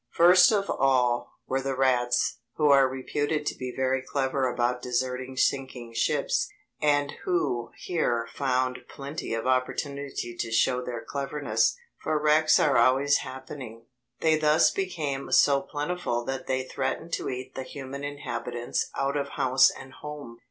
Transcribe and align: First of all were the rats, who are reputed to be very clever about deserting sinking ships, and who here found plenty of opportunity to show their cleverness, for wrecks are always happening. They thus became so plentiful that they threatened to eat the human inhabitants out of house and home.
First 0.09 0.51
of 0.51 0.67
all 0.67 1.33
were 1.47 1.61
the 1.61 1.75
rats, 1.75 2.39
who 2.55 2.71
are 2.71 2.87
reputed 2.89 3.45
to 3.45 3.55
be 3.55 3.71
very 3.75 4.01
clever 4.01 4.49
about 4.51 4.81
deserting 4.81 5.37
sinking 5.37 5.93
ships, 5.93 6.49
and 6.81 7.11
who 7.23 7.69
here 7.77 8.27
found 8.33 8.79
plenty 8.89 9.35
of 9.35 9.45
opportunity 9.45 10.35
to 10.35 10.51
show 10.51 10.81
their 10.83 11.03
cleverness, 11.05 11.75
for 11.99 12.19
wrecks 12.19 12.59
are 12.59 12.79
always 12.79 13.17
happening. 13.17 13.85
They 14.21 14.37
thus 14.39 14.71
became 14.71 15.31
so 15.31 15.61
plentiful 15.61 16.25
that 16.25 16.47
they 16.47 16.63
threatened 16.63 17.13
to 17.13 17.29
eat 17.29 17.53
the 17.53 17.61
human 17.61 18.03
inhabitants 18.03 18.89
out 18.95 19.15
of 19.15 19.27
house 19.37 19.69
and 19.69 19.93
home. 19.93 20.39